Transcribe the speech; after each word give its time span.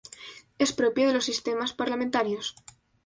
Es 0.57 0.73
propio 0.73 1.05
de 1.07 1.13
los 1.13 1.25
sistemas 1.25 1.73
parlamentarios. 1.73 2.55